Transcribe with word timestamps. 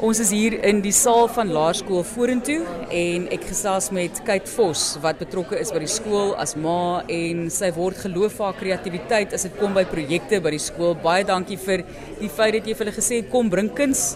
Ons 0.00 0.16
is 0.16 0.30
hier 0.32 0.54
in 0.64 0.78
die 0.80 0.94
saal 0.96 1.26
van 1.28 1.50
Laerskool 1.52 2.00
Vorentoe 2.08 2.62
en 2.96 3.26
ek 3.34 3.42
gesels 3.50 3.90
met 3.92 4.22
Kate 4.24 4.48
Vos 4.48 4.94
wat 5.02 5.18
betrokke 5.20 5.58
is 5.60 5.68
by 5.74 5.82
die 5.82 5.90
skool 5.92 6.32
as 6.40 6.54
ma 6.56 7.02
en 7.12 7.42
sy 7.52 7.68
word 7.76 8.00
geloof 8.06 8.38
vir 8.38 8.46
haar 8.46 8.56
kreatiwiteit 8.62 9.36
as 9.36 9.44
dit 9.44 9.58
kom 9.60 9.76
by 9.76 9.84
projekte 9.90 10.40
by 10.40 10.54
die 10.54 10.62
skool. 10.64 10.94
Baie 11.04 11.26
dankie 11.28 11.60
vir 11.60 11.84
die 12.16 12.32
feit 12.32 12.56
dat 12.56 12.70
jy 12.70 12.78
vir 12.78 12.86
hulle 12.86 12.96
gesê 12.96 13.20
het 13.20 13.28
kom 13.28 13.52
bring 13.52 13.68
kuns 13.76 14.14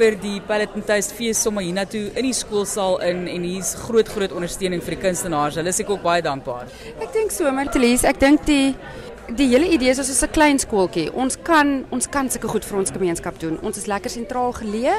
vir 0.00 0.16
die 0.24 0.38
Palletenthuis 0.48 1.12
fees 1.18 1.44
sommer 1.44 1.68
hiernatoe 1.68 2.14
in 2.16 2.30
die 2.30 2.36
skoolsaal 2.36 2.96
in 3.04 3.26
en 3.28 3.44
hier's 3.44 3.74
groot 3.84 4.08
groot 4.08 4.32
ondersteuning 4.32 4.80
vir 4.88 4.96
die 4.96 5.02
kunstenaars. 5.04 5.60
Hulle 5.60 5.76
is 5.76 5.84
ek 5.84 5.92
ook 5.92 6.04
baie 6.04 6.24
dankbaar. 6.24 6.72
Ek 6.96 7.12
dink 7.12 7.36
so, 7.36 7.52
Martelies, 7.52 8.08
ek 8.08 8.24
dink 8.24 8.48
die 8.48 8.72
die 9.34 9.46
hele 9.50 9.66
idee 9.74 9.90
is 9.90 9.98
ons 9.98 10.10
is 10.10 10.22
'n 10.22 10.30
klein 10.30 10.58
skooltjie. 10.58 11.12
Ons 11.12 11.36
kan 11.42 11.84
ons 11.90 12.06
kan 12.08 12.30
sulke 12.30 12.48
goed 12.48 12.64
vir 12.64 12.78
ons 12.78 12.90
gemeenskap 12.90 13.38
doen. 13.38 13.58
Ons 13.62 13.76
is 13.76 13.86
lekker 13.86 14.10
sentraal 14.10 14.52
geleë. 14.52 14.94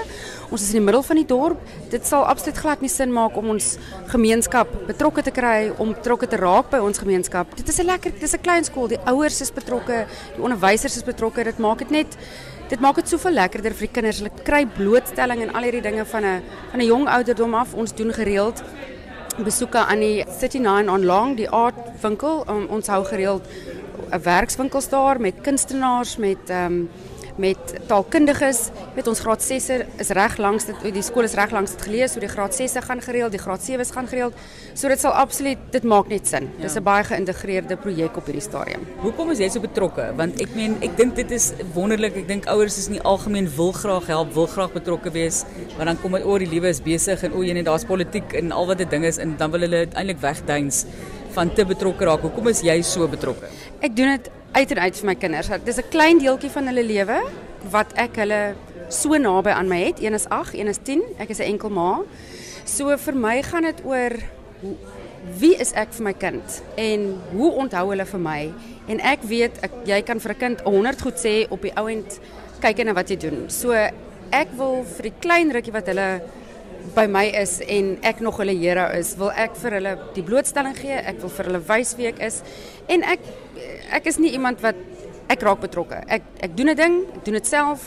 Ons 0.51 0.61
is 0.61 0.67
in 0.73 0.79
die 0.79 0.85
middel 0.85 1.03
van 1.03 1.15
die 1.15 1.25
dorp. 1.25 1.57
Dit 1.89 2.05
sal 2.05 2.23
absoluut 2.25 2.57
glad 2.57 2.81
nie 2.81 2.89
sin 2.89 3.11
maak 3.11 3.37
om 3.37 3.49
ons 3.49 3.77
gemeenskap 4.07 4.67
betrokke 4.87 5.23
te 5.23 5.31
kry 5.31 5.71
om 5.77 5.93
betrokke 5.93 6.27
te 6.27 6.35
raak 6.35 6.69
by 6.69 6.77
ons 6.77 6.97
gemeenskap. 6.97 7.55
Dit 7.55 7.69
is 7.69 7.79
'n 7.79 7.85
lekker 7.85 8.11
dis 8.19 8.33
'n 8.33 8.41
klein 8.41 8.63
skool. 8.63 8.87
Die 8.87 8.99
ouers 9.05 9.41
is 9.41 9.51
betrokke, 9.51 10.05
die 10.35 10.43
onderwysers 10.43 10.97
is 10.97 11.03
betrokke. 11.03 11.43
Dit 11.43 11.57
maak 11.59 11.77
dit 11.77 11.89
net 11.89 12.17
dit 12.69 12.79
maak 12.79 12.95
dit 12.95 13.07
soveel 13.07 13.31
lekkerder 13.31 13.71
vir 13.71 13.87
die 13.87 13.93
kinders. 13.93 14.17
Hulle 14.17 14.31
kry 14.43 14.65
blootstelling 14.65 15.41
en 15.41 15.53
al 15.53 15.63
hierdie 15.63 15.81
dinge 15.81 16.05
van 16.05 16.25
'n 16.25 16.43
van 16.71 16.79
'n 16.79 16.85
jong 16.85 17.07
ouderdom 17.07 17.53
af. 17.53 17.73
Ons 17.73 17.93
doen 17.93 18.13
gereeld 18.13 18.63
besoeke 19.43 19.77
aan 19.77 19.99
die 19.99 20.25
City 20.39 20.57
9 20.57 20.89
on 20.89 21.05
Long, 21.05 21.35
die 21.37 21.49
art 21.49 22.01
winkel. 22.01 22.43
Um, 22.49 22.65
ons 22.69 22.87
hou 22.87 23.03
gereeld 23.05 23.45
werkswinkels 24.23 24.89
daar 24.89 25.19
met 25.19 25.41
kunstenaars 25.41 26.17
met 26.17 26.49
um, 26.49 26.89
met 27.37 27.73
taalkundiges. 27.87 28.67
Weet 28.95 29.07
ons 29.07 29.21
graad 29.21 29.43
6 29.45 29.69
is 30.01 30.09
reg 30.17 30.37
langs 30.41 30.65
dit 30.67 30.85
die 30.93 31.03
skool 31.05 31.27
is 31.27 31.35
reg 31.37 31.53
langs 31.53 31.75
dit 31.75 31.85
gelees, 31.87 32.15
so 32.15 32.23
die 32.23 32.31
graad 32.31 32.55
6 32.55 32.77
gaan 32.87 33.01
gereeld, 33.03 33.33
die 33.33 33.41
graad 33.41 33.61
7s 33.63 33.93
gaan 33.93 34.09
gereeld. 34.09 34.37
So 34.73 34.89
dit 34.89 35.01
sal 35.01 35.13
absoluut 35.17 35.61
dit 35.73 35.85
maak 35.85 36.09
net 36.11 36.27
sin. 36.27 36.49
Ja. 36.57 36.65
Dis 36.65 36.77
'n 36.77 36.83
baie 36.83 37.03
geïntegreerde 37.03 37.77
projek 37.77 38.17
op 38.17 38.25
hierdie 38.25 38.41
stadium. 38.41 38.87
Hoekom 39.01 39.31
is 39.31 39.39
jy 39.39 39.49
so 39.49 39.59
betrokke? 39.59 40.13
Want 40.15 40.41
ek 40.41 40.55
meen 40.55 40.77
ek 40.81 40.97
dink 40.97 41.15
dit 41.15 41.31
is 41.31 41.53
wonderlik. 41.73 42.15
Ek 42.15 42.27
dink 42.27 42.45
ouers 42.45 42.77
is 42.77 42.89
nie 42.89 43.01
algemeen 43.01 43.49
wil 43.55 43.71
graag 43.71 44.07
help, 44.07 44.33
wil 44.33 44.47
graag 44.47 44.73
betrokke 44.73 45.11
wees, 45.11 45.45
maar 45.77 45.85
dan 45.85 46.01
kom 46.01 46.11
dit 46.11 46.25
oor 46.25 46.39
die 46.39 46.49
liewe 46.49 46.67
is 46.67 46.81
besig 46.81 47.23
en 47.23 47.33
o, 47.33 47.43
jy 47.43 47.53
net 47.53 47.65
daar's 47.65 47.85
politiek 47.85 48.33
en 48.33 48.51
al 48.51 48.67
wat 48.67 48.77
dit 48.77 48.89
ding 48.89 49.05
is 49.05 49.17
en 49.17 49.37
dan 49.37 49.51
wil 49.51 49.59
hulle 49.59 49.87
eintlik 49.93 50.19
wegduins 50.19 50.85
van 51.35 51.53
te 51.53 51.65
betrokke 51.65 52.05
raak. 52.05 52.21
Hoekom 52.21 52.47
is 52.47 52.61
jy 52.61 52.81
so 52.81 53.07
betrokke? 53.07 53.49
Ek 53.81 53.95
doen 53.95 54.15
dit 54.15 54.29
uit 54.51 54.71
en 54.71 54.79
uit 54.79 55.17
kinders. 55.19 55.47
Dit 55.47 55.67
is 55.67 55.77
'n 55.77 55.89
klein 55.89 56.17
deeltjie 56.19 56.49
van 56.49 56.65
hulle 56.65 56.83
lewe 56.83 57.19
wat 57.69 57.93
ek 57.95 58.15
hulle 58.15 58.55
so 58.89 59.17
naby 59.17 59.49
aan 59.49 59.67
my 59.67 59.79
het. 59.83 59.99
Een 59.99 60.13
is 60.13 60.27
8, 60.29 60.53
een 60.53 60.67
is 60.67 60.77
10. 60.83 61.03
Ek 61.17 61.29
is 61.29 61.39
'n 61.39 61.43
enkel 61.53 61.69
ma. 61.69 62.01
So 62.65 62.97
vir 62.97 63.15
my 63.15 63.41
gaan 63.43 63.63
dit 63.63 63.81
oor 63.85 64.11
wie 65.39 65.55
is 65.55 65.73
ek 65.73 65.93
vir 65.93 66.03
my 66.03 66.13
kind 66.13 66.63
en 66.75 67.21
hoe 67.31 67.51
onthou 67.51 67.89
hulle 67.89 68.05
vir 68.05 68.19
my? 68.19 68.53
En 68.87 68.99
ek 68.99 69.23
weet 69.27 69.59
jy 69.85 70.01
kan 70.01 70.19
vir 70.19 70.31
'n 70.31 70.37
kind 70.37 70.61
100 70.61 71.01
goed 71.01 71.17
sê 71.17 71.45
op 71.49 71.61
die 71.61 71.73
ouend 71.75 72.19
kyk 72.61 72.85
na 72.85 72.93
wat 72.93 73.09
jy 73.09 73.17
doen. 73.17 73.49
So 73.49 73.71
ek 74.31 74.47
wil 74.57 74.83
vir 74.83 75.03
die 75.03 75.13
klein 75.19 75.51
rukkie 75.51 75.73
wat 75.73 75.87
hulle 75.87 76.21
by 76.95 77.05
my 77.11 77.25
is 77.41 77.59
en 77.61 77.95
ek 78.05 78.21
nog 78.23 78.37
hulle 78.41 78.55
Here 78.57 78.87
is, 78.97 79.15
wil 79.19 79.31
ek 79.31 79.55
vir 79.61 79.77
hulle 79.79 79.93
die 80.15 80.23
blootstelling 80.25 80.75
gee. 80.77 80.97
Ek 80.97 81.19
wil 81.23 81.31
vir 81.33 81.49
hulle 81.51 81.61
wys 81.69 81.93
wie 81.99 82.09
ek 82.11 82.21
is. 82.27 82.41
En 82.91 83.03
ek 83.03 83.23
ek 83.97 84.09
is 84.11 84.19
nie 84.21 84.33
iemand 84.35 84.61
wat 84.65 84.79
ek 85.31 85.43
raak 85.43 85.61
betrokke. 85.63 86.01
Ek 86.07 86.23
ek 86.43 86.57
doen 86.57 86.69
'n 86.69 86.75
ding, 86.75 86.99
ek 87.15 87.25
doen 87.25 87.39
dit 87.39 87.47
self. 87.47 87.81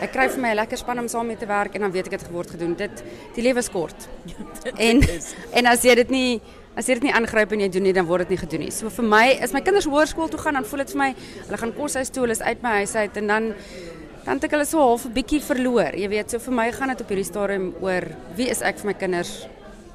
Ek 0.00 0.12
kry 0.12 0.28
vir 0.28 0.40
my 0.40 0.50
'n 0.50 0.56
lekker 0.56 0.78
span 0.78 0.98
om 0.98 1.08
saam 1.08 1.26
mee 1.26 1.36
te 1.36 1.46
werk 1.46 1.74
en 1.74 1.82
dan 1.82 1.92
weet 1.92 2.06
ek 2.06 2.18
dit 2.18 2.28
geword 2.28 2.50
gedoen. 2.50 2.74
Dit 2.76 3.04
die 3.34 3.42
lewe 3.42 3.58
is 3.58 3.68
kort. 3.68 4.08
en 4.88 5.02
en 5.52 5.66
as 5.66 5.82
jy 5.82 5.94
dit 5.94 6.10
nie 6.10 6.40
as 6.76 6.86
jy 6.86 6.94
dit 6.94 7.02
nie 7.08 7.12
aangryp 7.12 7.52
en 7.52 7.60
jy 7.60 7.68
doen 7.68 7.82
nie, 7.82 7.92
dan 7.92 8.06
word 8.06 8.28
dit 8.28 8.30
nie 8.30 8.40
gedoen 8.40 8.60
nie. 8.60 8.70
So 8.70 8.90
vir 8.90 9.04
my, 9.04 9.26
as 9.42 9.52
my 9.52 9.60
kinders 9.60 9.88
hoërskool 9.90 10.30
toe 10.30 10.38
gaan, 10.38 10.54
dan 10.54 10.64
voel 10.64 10.84
dit 10.84 10.92
vir 10.94 10.98
my 10.98 11.14
hulle 11.16 11.58
gaan 11.58 11.72
koshuis 11.74 12.12
toe, 12.14 12.22
hulle 12.22 12.36
is 12.38 12.42
uit 12.42 12.62
my 12.62 12.70
huis 12.80 12.94
uit 12.94 13.16
en 13.16 13.26
dan 13.26 13.54
dan 14.24 14.34
het 14.36 14.44
ek 14.44 14.50
hulle 14.56 14.66
so 14.68 14.78
half 14.78 15.04
'n 15.06 15.12
bietjie 15.12 15.40
verloor. 15.40 15.94
Jy 15.96 16.08
weet, 16.08 16.30
so 16.30 16.38
vir 16.38 16.54
my 16.54 16.72
gaan 16.72 16.88
dit 16.88 17.00
op 17.00 17.08
hierdie 17.08 17.24
stadium 17.24 17.74
oor 17.80 18.04
wie 18.36 18.48
is 18.48 18.60
ek 18.62 18.78
vir 18.78 18.86
my 18.86 18.94
kinders 18.94 19.46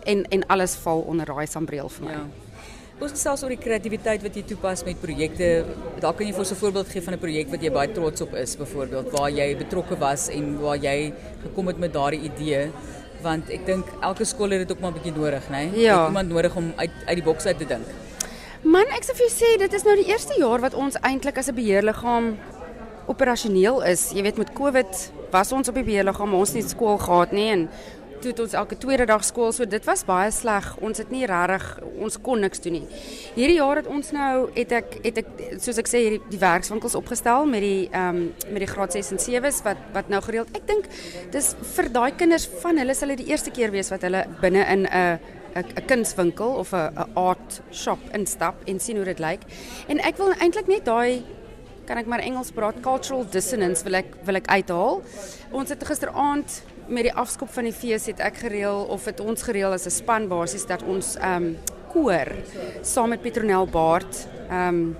en 0.05 0.25
en 0.29 0.47
alles 0.47 0.75
val 0.75 1.01
onder 1.01 1.25
daai 1.25 1.47
sambreel 1.47 1.89
vir 1.89 2.05
my. 2.05 2.11
Ja. 2.11 2.25
Ons 2.99 3.11
gesels 3.11 3.43
oor 3.43 3.49
die 3.49 3.59
kreatiwiteit 3.59 4.21
wat 4.23 4.35
jy 4.35 4.43
toepas 4.43 4.85
met 4.85 5.01
projekte. 5.01 5.65
Daar 5.99 6.13
kan 6.13 6.27
jy 6.27 6.33
vir 6.33 6.45
'n 6.45 6.55
voorbeeld 6.55 6.87
gee 6.87 7.01
van 7.01 7.13
'n 7.13 7.19
projek 7.19 7.49
wat 7.49 7.61
jy 7.61 7.71
baie 7.71 7.91
trots 7.91 8.21
op 8.21 8.33
is, 8.33 8.55
byvoorbeeld 8.55 9.11
waar 9.11 9.29
jy 9.29 9.57
betrokke 9.57 9.97
was 9.97 10.29
en 10.29 10.59
waar 10.61 10.77
jy 10.77 11.13
gekom 11.43 11.67
het 11.67 11.77
met 11.77 11.93
daardie 11.93 12.21
idee 12.21 12.71
want 13.25 13.49
ek 13.49 13.65
dink 13.65 13.85
elke 14.05 14.25
skool 14.25 14.53
het 14.53 14.67
dit 14.67 14.71
ook 14.71 14.81
maar 14.81 14.91
'n 14.91 14.99
bietjie 14.99 15.15
nodig, 15.15 15.49
né? 15.49 15.71
Nee? 15.71 15.81
Ja. 15.81 16.07
Iemand 16.07 16.29
nodig 16.29 16.55
om 16.55 16.73
uit 16.75 16.91
uit 17.05 17.15
die 17.15 17.23
boks 17.23 17.45
uit 17.45 17.57
te 17.57 17.65
dink. 17.65 17.85
Man, 18.61 18.85
ek 18.97 19.03
sê 19.05 19.13
vir 19.13 19.27
jou 19.27 19.33
sê 19.33 19.57
dit 19.57 19.73
is 19.73 19.83
nou 19.83 19.95
die 19.95 20.07
eerste 20.09 20.33
jaar 20.39 20.59
wat 20.59 20.73
ons 20.73 20.95
eintlik 21.01 21.37
as 21.37 21.47
'n 21.47 21.55
beheerliggaam 21.55 22.37
operasioneel 23.07 23.83
is. 23.83 24.11
Jy 24.15 24.21
weet 24.21 24.37
met 24.37 24.53
Covid 24.53 25.11
was 25.31 25.51
ons 25.51 25.69
op 25.69 25.75
die 25.75 25.83
beheerliggaam, 25.83 26.33
ons 26.33 26.53
het 26.53 26.61
nie 26.61 26.69
skool 26.69 26.97
gehad 27.01 27.31
nie 27.35 27.49
en 27.51 27.69
het 28.25 28.39
ons 28.39 28.55
elke 28.57 28.77
tweede 28.77 29.05
dag 29.05 29.23
skool, 29.25 29.51
so 29.53 29.67
dit 29.69 29.85
was 29.87 30.03
baie 30.07 30.31
sleg. 30.33 30.67
Ons 30.85 31.01
het 31.01 31.11
nie 31.13 31.25
regtig 31.29 31.65
ons 32.01 32.17
kon 32.21 32.41
niks 32.41 32.61
doen 32.63 32.79
nie. 32.79 32.99
Hierdie 33.35 33.57
jaar 33.59 33.81
het 33.81 33.89
ons 33.91 34.11
nou 34.15 34.47
het 34.55 34.73
ek 34.79 34.97
het 35.03 35.21
ek 35.23 35.29
soos 35.63 35.79
ek 35.81 35.89
sê 35.91 36.01
hierdie 36.05 36.21
die 36.31 36.41
werkswinkels 36.41 36.97
opgestel 36.97 37.47
met 37.49 37.63
die 37.65 37.87
ehm 37.91 38.25
met 38.49 38.61
die 38.63 38.69
graad 38.69 38.95
6 38.95 39.13
en 39.15 39.23
7s 39.23 39.61
wat 39.67 39.81
wat 39.95 40.11
nou 40.11 40.21
gereeld. 40.25 40.51
Ek 40.57 40.67
dink 40.67 40.89
dis 41.31 41.53
vir 41.75 41.91
daai 41.93 42.11
kinders 42.17 42.47
van 42.63 42.81
hulle 42.81 42.95
sal 42.95 43.15
die 43.15 43.29
eerste 43.31 43.53
keer 43.55 43.73
wees 43.75 43.91
wat 43.93 44.05
hulle 44.07 44.25
binne 44.41 44.65
in 44.65 44.85
'n 44.85 45.19
'n 45.55 45.85
kunswinkel 45.87 46.57
of 46.61 46.73
'n 46.73 46.91
art 47.15 47.61
shop 47.71 47.99
instap 48.13 48.55
en 48.65 48.79
sien 48.79 48.95
hoe 48.97 49.05
dit 49.05 49.19
lyk. 49.19 49.41
En 49.87 49.99
ek 49.99 50.17
wil 50.17 50.33
eintlik 50.39 50.67
net 50.67 50.85
daai 50.85 51.23
kan 51.85 51.97
ek 52.01 52.09
maar 52.09 52.23
Engels 52.25 52.51
praat 52.51 52.81
cultural 52.81 53.25
dissonance 53.31 53.83
wil 53.83 53.99
ek 54.01 54.15
wil 54.25 54.39
ek 54.41 54.49
uithaal. 54.49 55.01
Ons 55.51 55.69
het 55.69 55.83
gisteraand 55.85 56.61
met 56.87 57.07
die 57.07 57.13
afskop 57.13 57.49
van 57.53 57.69
die 57.69 57.73
fees 57.73 58.05
het 58.09 58.19
ek 58.19 58.43
gereël 58.45 58.85
of 58.93 59.05
het 59.09 59.21
ons 59.23 59.41
gereël 59.41 59.73
as 59.73 59.85
'n 59.85 59.93
span 59.93 60.27
basies 60.27 60.65
dat 60.65 60.83
ons 60.83 61.15
ehm 61.15 61.43
um, 61.43 61.57
koor 61.93 62.27
saam 62.81 63.09
met 63.09 63.21
Petronel 63.21 63.67
Baard 63.67 64.27
ehm 64.49 64.93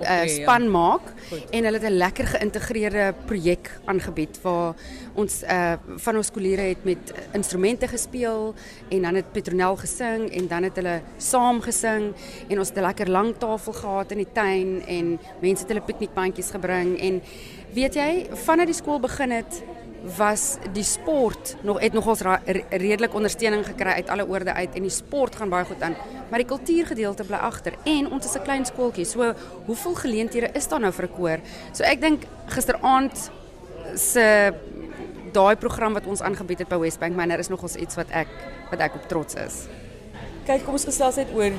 okay, 0.00 0.26
uh, 0.26 0.42
span 0.42 0.62
ja. 0.62 0.68
maak 0.68 1.12
Goed. 1.28 1.50
en 1.50 1.64
hulle 1.64 1.78
het 1.78 1.90
'n 1.90 1.96
lekker 1.96 2.26
geïntegreerde 2.26 3.14
projek 3.26 3.70
aangebied 3.84 4.40
waar 4.42 4.74
ons 5.14 5.42
uh, 5.42 5.72
van 5.96 6.16
ons 6.16 6.26
skoolleerders 6.26 6.68
het 6.68 6.84
met 6.84 7.14
instrumente 7.32 7.88
gespeel 7.88 8.54
en 8.88 9.02
dan 9.02 9.14
het 9.14 9.32
Petronel 9.32 9.76
gesing 9.76 10.30
en 10.30 10.48
dan 10.48 10.62
het 10.62 10.76
hulle 10.76 11.00
saam 11.16 11.60
gesing 11.60 12.12
en 12.48 12.58
ons 12.58 12.68
het 12.68 12.78
'n 12.78 12.86
lekker 12.86 13.08
lang 13.10 13.34
tafel 13.38 13.72
gehad 13.72 14.10
in 14.10 14.18
die 14.18 14.32
tuin 14.32 14.82
en 14.86 15.18
mense 15.40 15.62
het 15.62 15.68
hulle 15.68 15.84
piknikbandjies 15.84 16.50
gebring 16.50 17.00
en 17.00 17.22
weet 17.72 17.94
jy 17.94 18.26
vanaf 18.46 18.66
die 18.66 18.74
skool 18.74 19.00
begin 19.00 19.30
het 19.30 19.62
was 20.16 20.56
die 20.72 20.84
sport 20.84 21.56
nog 21.60 21.80
het 21.80 21.92
nogals 21.92 22.22
redelik 22.70 23.14
ondersteuning 23.14 23.66
gekry 23.66 23.92
uit 24.00 24.08
alle 24.08 24.28
oorde 24.28 24.52
uit 24.52 24.74
en 24.74 24.82
die 24.82 24.92
sport 24.92 25.36
gaan 25.36 25.48
baie 25.48 25.64
goed 25.64 25.82
aan. 25.82 25.96
Maar 26.30 26.38
die 26.38 26.48
kultuurgedeelte 26.48 27.24
bly 27.24 27.36
agter 27.36 27.76
en 27.84 28.10
ons 28.10 28.24
is 28.24 28.36
'n 28.36 28.42
klein 28.42 28.64
skooltjie. 28.64 29.04
So 29.04 29.34
hoeveel 29.66 29.94
geleenthede 29.94 30.50
is 30.52 30.68
daar 30.68 30.80
nou 30.80 30.92
vir 30.92 31.04
'n 31.04 31.14
koor? 31.16 31.38
So 31.72 31.84
ek 31.84 32.00
dink 32.00 32.22
gisteraand 32.46 33.30
se 33.94 34.54
daai 35.32 35.56
program 35.56 35.92
wat 35.92 36.06
ons 36.06 36.22
aangebied 36.22 36.58
het 36.58 36.68
by 36.68 36.78
Westbank 36.78 37.16
Manor 37.16 37.38
is 37.38 37.48
nogals 37.48 37.76
iets 37.76 37.94
wat 37.94 38.10
ek 38.10 38.28
wat 38.70 38.80
ek 38.80 38.94
op 38.94 39.08
trots 39.08 39.34
is. 39.34 39.66
Kyk 40.46 40.64
kom 40.64 40.72
ons 40.72 40.84
gesels 40.84 41.16
net 41.16 41.28
oor 41.34 41.52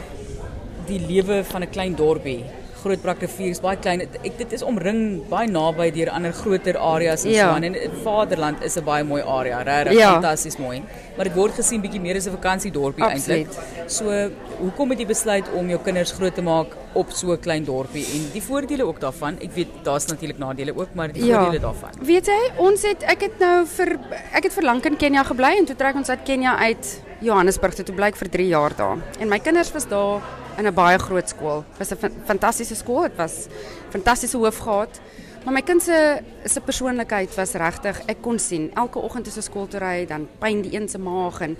die 0.88 1.00
lewe 1.00 1.44
van 1.44 1.62
'n 1.62 1.70
klein 1.70 1.96
dorpie 1.96 2.61
Groot 2.82 3.02
Brakrivier 3.02 3.54
is 3.54 3.62
baie 3.62 3.78
klein. 3.78 4.02
Ek 4.02 4.38
dit 4.40 4.54
is 4.58 4.64
omring 4.66 5.22
baie 5.30 5.50
naby 5.50 5.92
deur 5.94 6.10
ander 6.16 6.34
groter 6.34 6.80
areas 6.82 7.26
en 7.26 7.34
ja. 7.34 7.48
so 7.48 7.58
aan 7.58 7.68
en 7.68 7.76
Vaderland 8.04 8.64
is 8.66 8.78
'n 8.78 8.86
baie 8.86 9.04
mooi 9.04 9.22
area, 9.22 9.62
regtig 9.62 10.00
ja. 10.00 10.14
fantasties 10.14 10.58
mooi. 10.58 10.82
Maar 11.18 11.30
dit 11.30 11.36
word 11.36 11.54
gesien 11.54 11.82
bietjie 11.82 12.02
meer 12.02 12.18
as 12.18 12.28
'n 12.28 12.36
vakansiedorpie 12.38 13.06
eintlik. 13.06 13.48
So, 13.88 14.32
hoekom 14.60 14.90
het 14.90 15.00
jy 15.00 15.06
besluit 15.06 15.46
om 15.54 15.70
jou 15.70 15.80
kinders 15.80 16.12
groot 16.12 16.36
te 16.36 16.42
maak 16.42 16.76
op 16.94 17.12
so 17.12 17.32
'n 17.32 17.40
klein 17.40 17.64
dorpie 17.64 18.06
en 18.06 18.32
die 18.34 18.42
voordele 18.42 18.84
ook 18.84 19.00
daarvan? 19.00 19.38
Ek 19.42 19.54
weet 19.54 19.84
daar's 19.84 20.06
natuurlik 20.06 20.38
nadele 20.38 20.74
ook, 20.76 20.94
maar 20.94 21.12
die 21.12 21.26
ja. 21.26 21.38
voordele 21.38 21.62
daarvan. 21.62 21.92
Weet 22.02 22.26
jy, 22.26 22.42
ons 22.58 22.82
het 22.82 23.04
ek 23.04 23.22
het 23.22 23.40
nou 23.40 23.66
vir 23.66 24.00
ek 24.34 24.44
het 24.44 24.54
vir 24.54 24.64
lank 24.64 24.86
in 24.86 24.98
Kenja 24.98 25.24
gebly 25.24 25.58
en 25.58 25.66
toe 25.66 25.76
trek 25.76 25.96
ons 25.96 26.10
uit 26.10 26.24
Kenja 26.24 26.58
uit 26.58 27.02
Johannesburg 27.22 27.74
toe 27.74 27.96
bly 27.96 28.08
ek 28.10 28.18
vir 28.18 28.30
3 28.30 28.48
jaar 28.48 28.76
daar. 28.76 28.98
En 29.20 29.30
my 29.30 29.40
kinders 29.40 29.72
was 29.72 29.88
daar 29.88 30.41
in 30.58 30.68
'n 30.68 30.74
baie 30.74 30.98
groot 31.00 31.30
skool. 31.30 31.64
Dit 31.78 31.78
was 31.78 31.92
'n 31.92 32.12
fantastiese 32.26 32.76
skool. 32.76 33.02
Dit 33.02 33.16
was 33.16 33.48
fantastiese 33.90 34.38
gehad. 34.52 35.00
Maar 35.44 35.54
my 35.54 35.62
kind 35.62 35.82
se 35.82 36.22
se 36.46 36.62
persoonlikheid 36.62 37.36
was 37.36 37.54
regtig, 37.58 38.02
ek 38.06 38.22
kon 38.22 38.40
sien 38.40 38.70
elke 38.78 39.00
oggend 39.02 39.28
as 39.28 39.40
hy 39.40 39.42
skool 39.42 39.68
toe 39.68 39.80
ry, 39.82 40.06
dan 40.06 40.28
pyn 40.40 40.62
die 40.62 40.76
een 40.76 40.90
se 40.90 41.00
maag 41.02 41.42
en 41.42 41.58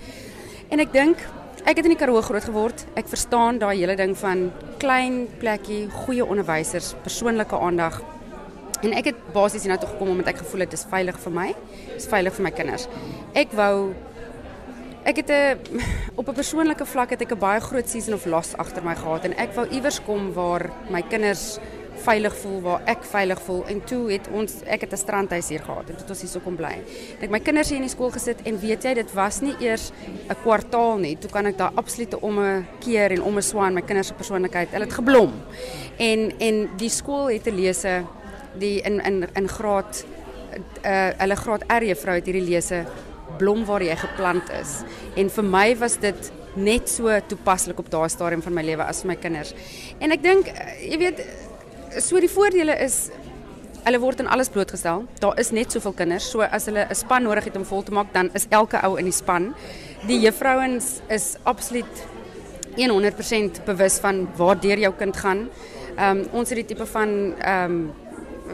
en 0.70 0.80
ek 0.80 0.92
dink 0.92 1.18
ek 1.66 1.76
het 1.76 1.84
in 1.84 1.90
die 1.90 1.98
Karoo 1.98 2.22
groot 2.22 2.44
geword. 2.44 2.86
Ek 2.94 3.10
verstaan 3.10 3.58
daai 3.58 3.80
hele 3.80 3.96
ding 3.96 4.14
van 4.18 4.52
klein 4.78 5.26
plekkie, 5.38 5.88
goeie 5.90 6.24
onderwysers, 6.24 6.94
persoonlike 7.02 7.58
aandag. 7.58 8.00
En 8.82 8.94
ek 8.98 9.10
het 9.10 9.32
basies 9.34 9.62
hiernatoe 9.66 9.88
gekom 9.88 10.14
omdat 10.14 10.32
ek 10.32 10.38
gevoel 10.42 10.60
het 10.60 10.70
dit 10.70 10.78
is 10.78 10.86
veilig 10.90 11.18
vir 11.18 11.32
my. 11.32 11.48
Is 11.96 12.06
veilig 12.10 12.34
vir 12.34 12.42
my 12.42 12.50
kinders. 12.50 12.88
Ek 13.34 13.54
wou 13.58 13.94
ek 15.12 15.26
het 15.26 15.30
'n 15.30 15.80
op 16.20 16.28
'n 16.28 16.34
persoonlike 16.34 16.86
vlak 16.86 17.10
het 17.10 17.20
ek 17.20 17.32
'n 17.32 17.38
baie 17.38 17.60
groot 17.60 17.88
season 17.88 18.14
of 18.14 18.24
loss 18.24 18.56
agter 18.56 18.82
my 18.82 18.94
gehad 18.94 19.24
en 19.24 19.36
ek 19.36 19.52
wou 19.54 19.66
iewers 19.68 20.00
kom 20.02 20.32
waar 20.32 20.70
my 20.88 21.02
kinders 21.02 21.58
veilig 22.02 22.36
voel 22.36 22.60
waar 22.60 22.80
ek 22.84 23.04
veilig 23.04 23.40
voel 23.42 23.66
en 23.66 23.84
toe 23.84 24.12
het 24.12 24.28
ons 24.32 24.52
ek 24.64 24.80
het 24.80 24.92
'n 24.92 24.96
strandhuis 24.96 25.48
hier 25.48 25.62
gehad 25.62 25.90
en 25.90 25.96
dit 25.96 26.08
ons 26.10 26.20
hier 26.20 26.30
so 26.30 26.40
kom 26.40 26.56
bly. 26.56 26.80
Ek 27.20 27.30
my 27.30 27.40
kinders 27.40 27.68
hier 27.68 27.76
in 27.76 27.86
die 27.86 27.90
skool 27.90 28.10
gesit 28.10 28.38
en 28.44 28.58
weet 28.60 28.84
jy 28.84 28.94
dit 28.94 29.12
was 29.12 29.40
nie 29.40 29.54
eers 29.60 29.92
'n 30.28 30.36
kwartaal 30.42 30.98
nie. 30.98 31.16
Toe 31.18 31.30
kan 31.30 31.46
ek 31.46 31.58
daar 31.58 31.72
absolute 31.74 32.20
om 32.20 32.38
'n 32.38 32.66
keer 32.80 33.10
en 33.10 33.22
om 33.22 33.36
'n 33.36 33.42
swaan 33.42 33.74
my 33.74 33.82
kinders 33.82 34.08
se 34.08 34.14
persoonlikheid. 34.14 34.70
Hulle 34.70 34.84
het 34.84 34.94
geblom. 34.94 35.32
En 35.98 36.32
en 36.38 36.70
die 36.76 36.90
skool 36.90 37.26
het 37.30 37.42
te 37.42 37.52
lese 37.52 38.04
die 38.58 38.80
in 38.80 39.00
in 39.00 39.28
in 39.34 39.48
graad 39.48 40.04
uh 40.84 41.10
hulle 41.18 41.36
graad 41.36 41.62
R 41.68 41.84
juffrou 41.84 42.14
het 42.14 42.26
hierdie 42.26 42.50
lese 42.50 42.84
blom 43.38 43.64
waar 43.64 43.82
jy 43.82 43.96
geplant 43.96 44.50
is. 44.60 44.82
En 45.16 45.30
vir 45.30 45.44
my 45.44 45.66
was 45.80 45.96
dit 46.02 46.32
net 46.54 46.88
so 46.88 47.08
toepaslik 47.28 47.78
op 47.78 47.90
daardie 47.90 48.12
stadium 48.12 48.42
van 48.44 48.54
my 48.54 48.62
lewe 48.62 48.84
as 48.84 49.04
my 49.08 49.16
kinders. 49.16 49.54
En 50.00 50.12
ek 50.12 50.22
dink 50.22 50.52
eh, 50.52 50.90
jy 50.90 50.98
weet 51.00 51.24
so 52.00 52.20
die 52.20 52.30
voordele 52.30 52.76
is 52.84 53.10
hulle 53.82 53.98
word 53.98 54.20
in 54.22 54.28
alles 54.30 54.50
blootgestel. 54.52 55.06
Daar 55.20 55.38
is 55.40 55.50
net 55.50 55.72
soveel 55.74 55.94
kinders, 55.98 56.28
so 56.30 56.40
as 56.42 56.66
hulle 56.70 56.86
'n 56.88 56.94
span 56.94 57.22
nodig 57.22 57.44
het 57.44 57.56
om 57.56 57.64
vol 57.64 57.82
te 57.82 57.92
maak, 57.92 58.12
dan 58.12 58.30
is 58.34 58.46
elke 58.50 58.78
ou 58.84 58.96
in 58.98 59.04
die 59.04 59.12
span. 59.12 59.54
Die 60.06 60.20
juffrouens 60.20 61.00
is 61.08 61.36
absoluut 61.42 62.06
100% 62.76 63.64
bewus 63.64 63.98
van 63.98 64.28
waar 64.36 64.60
deur 64.60 64.78
jou 64.78 64.92
kind 64.98 65.16
gaan. 65.16 65.48
Ehm 65.96 66.18
um, 66.18 66.26
ons 66.32 66.48
die 66.48 66.64
tipe 66.64 66.86
van 66.86 67.34
ehm 67.38 67.88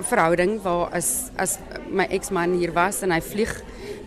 verhouding 0.02 0.58
waar 0.62 0.90
as 0.92 1.30
as 1.36 1.58
my 1.90 2.06
eksman 2.10 2.54
hier 2.58 2.72
was 2.72 3.02
en 3.02 3.10
hy 3.10 3.20
vlieg, 3.20 3.52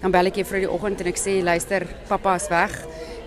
dan 0.02 0.12
bel 0.12 0.32
ek 0.32 0.42
vir 0.46 0.66
die 0.66 0.72
oggend 0.72 1.02
en 1.02 1.08
ek 1.08 1.18
sê 1.18 1.42
luister, 1.44 1.88
pappa 2.08 2.36
is 2.36 2.50
weg 2.50 2.74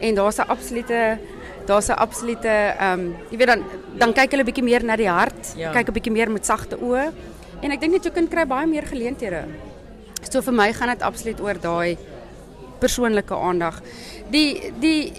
en 0.01 0.15
daar's 0.15 0.39
'n 0.39 0.49
absolute 0.49 1.19
daar's 1.67 1.89
'n 1.89 1.99
absolute 1.99 2.49
ehm 2.49 3.01
um, 3.01 3.17
jy 3.31 3.37
weet 3.39 3.47
dan 3.47 3.65
dan 3.99 4.13
kyk 4.13 4.31
hulle 4.31 4.45
bietjie 4.45 4.65
meer 4.65 4.85
na 4.85 4.97
die 4.97 5.09
hart, 5.09 5.55
ja. 5.57 5.73
kyk 5.73 5.89
'n 5.89 5.93
bietjie 5.93 6.13
meer 6.13 6.31
met 6.31 6.47
sagte 6.47 6.77
oë. 6.77 7.13
En 7.63 7.71
ek 7.71 7.81
dink 7.81 7.93
net 7.93 8.05
jou 8.05 8.13
kind 8.13 8.31
kry 8.31 8.45
baie 8.45 8.67
meer 8.67 8.85
geleenthede. 8.85 9.45
So 10.31 10.43
vir 10.43 10.53
my 10.53 10.73
gaan 10.73 10.89
dit 10.89 11.03
absoluut 11.03 11.41
oor 11.41 11.55
daai 11.55 11.97
persoonlike 12.81 13.35
aandag. 13.35 13.81
Die 14.31 14.73
die 14.81 15.13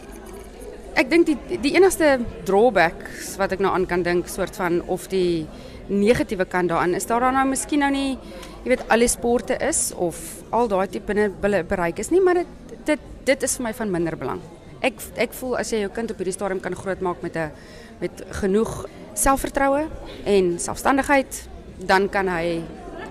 ek 0.96 1.10
dink 1.10 1.28
die 1.28 1.60
die 1.62 1.76
enigste 1.76 2.20
drawbacks 2.48 3.36
wat 3.38 3.52
ek 3.52 3.64
nou 3.64 3.74
aan 3.74 3.86
kan 3.86 4.04
dink 4.04 4.28
soort 4.32 4.56
van 4.56 4.82
of 4.88 5.08
die 5.12 5.46
negatiewe 5.88 6.46
kant 6.50 6.70
daaraan 6.70 6.96
is 6.96 7.06
daar 7.06 7.28
dan 7.28 7.38
nou 7.38 7.46
miskien 7.52 7.84
nou 7.86 7.92
nie 7.92 8.18
jy 8.64 8.74
weet 8.74 8.86
al 8.90 9.08
sporte 9.08 9.58
is 9.62 9.92
of 9.96 10.18
al 10.52 10.68
daai 10.68 10.88
tipe 10.88 11.14
binne 11.14 11.64
bereik 11.64 12.00
is 12.00 12.10
nie, 12.12 12.22
maar 12.22 12.42
dit 12.42 12.76
dit 12.86 13.00
dit 13.26 13.44
is 13.44 13.58
vir 13.58 13.64
my 13.64 13.74
van 13.74 13.92
minder 13.92 14.16
belang 14.18 14.42
ek 14.86 15.02
ek 15.18 15.34
voel 15.34 15.58
as 15.58 15.72
jy 15.74 15.82
jou 15.86 15.92
kind 15.94 16.12
op 16.12 16.18
hierdie 16.22 16.36
stadium 16.36 16.62
kan 16.62 16.76
grootmaak 16.76 17.22
met 17.22 17.36
'n 17.36 17.52
met 18.00 18.24
genoeg 18.42 18.86
selfvertroue 19.16 19.88
en 20.28 20.56
selfstandigheid, 20.60 21.48
dan 21.88 22.10
kan 22.10 22.28
hy 22.28 22.62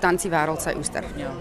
dan 0.00 0.20
die 0.20 0.30
wêreld 0.30 0.60
sy 0.62 0.74
oester. 0.76 1.04
Ja. 1.16 1.32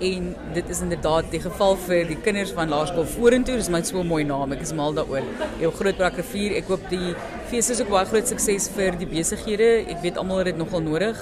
En 0.00 0.36
dit 0.54 0.68
is 0.68 0.80
inderdaad 0.80 1.30
die 1.30 1.40
geval 1.42 1.74
vir 1.82 2.04
die 2.06 2.16
kinders 2.22 2.52
van 2.54 2.70
Laerskool 2.70 3.06
Vorentoe. 3.16 3.56
Dis 3.58 3.70
my 3.72 3.80
so 3.82 4.04
mooi 4.06 4.22
naam. 4.26 4.52
Ek 4.54 4.62
is 4.62 4.70
mal 4.76 4.94
daaroor. 4.94 5.26
Jou 5.58 5.72
groot 5.74 5.98
brakrivier. 5.98 6.54
Ek 6.60 6.70
hoop 6.70 6.84
die 6.92 7.16
fees 7.50 7.70
is 7.74 7.82
ook 7.82 7.90
baie 7.90 8.06
groot 8.06 8.30
sukses 8.30 8.68
vir 8.76 8.94
die 9.00 9.08
besighede. 9.10 9.70
Ek 9.90 9.98
weet 10.04 10.20
almal 10.20 10.44
het 10.44 10.52
dit 10.52 10.60
nogal 10.60 10.84
nodig. 10.86 11.18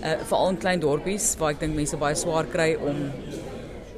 Uh 0.00 0.16
veral 0.26 0.54
in 0.54 0.58
klein 0.58 0.82
dorpies 0.82 1.36
waar 1.38 1.54
ek 1.54 1.62
dink 1.62 1.78
mense 1.78 1.98
baie 2.00 2.18
swaar 2.18 2.50
kry 2.50 2.72
om 2.80 2.98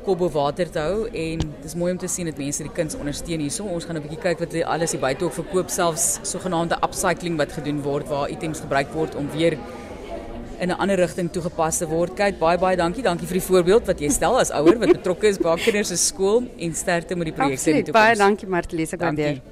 kop 0.03 0.19
bo 0.19 0.29
water 0.35 0.67
te 0.67 0.82
hou 0.82 1.05
en 1.06 1.44
dis 1.62 1.76
mooi 1.79 1.93
om 1.94 1.99
te 2.03 2.08
sien 2.11 2.26
dat 2.26 2.41
mense 2.43 2.67
die 2.67 2.73
kinders 2.75 2.99
ondersteun 2.99 3.41
hierso. 3.47 3.65
Ons 3.65 3.87
gaan 3.87 3.97
'n 3.97 4.03
bietjie 4.03 4.20
kyk 4.25 4.44
wat 4.44 4.56
alles 4.67 4.93
hier 4.93 5.00
buite 5.00 5.25
ook 5.25 5.38
verkoop 5.41 5.70
selfs 5.70 6.19
sogenaamde 6.23 6.76
upcycling 6.82 7.38
wat 7.38 7.53
gedoen 7.53 7.81
word 7.82 8.08
waar 8.08 8.29
items 8.29 8.61
gebruik 8.61 8.93
word 8.93 9.15
om 9.15 9.31
weer 9.31 9.56
in 10.62 10.70
'n 10.70 10.79
ander 10.79 10.97
rigting 10.97 11.29
toegepas 11.35 11.79
te 11.79 11.87
word. 11.91 12.14
Kyk, 12.14 12.38
baie 12.38 12.59
baie 12.59 12.76
dankie. 12.76 13.03
Dankie 13.03 13.26
vir 13.26 13.38
die 13.41 13.47
voorbeeld 13.47 13.87
wat 13.87 13.99
jy 14.00 14.09
stel 14.09 14.38
as 14.38 14.50
ouer 14.50 14.79
wat 14.79 14.93
betrokke 14.93 15.26
is 15.26 15.38
by 15.38 15.56
kinders 15.56 15.88
se 15.88 15.97
skool 15.97 16.44
en 16.59 16.75
sterkte 16.75 17.17
met 17.17 17.26
die 17.31 17.35
projekte 17.35 17.70
in 17.70 17.76
die 17.76 17.87
toekoms. 17.91 18.05
Baie 18.05 18.14
dankie 18.17 18.47
Martie, 18.47 18.79
ek 18.82 19.00
waardeer. 19.00 19.43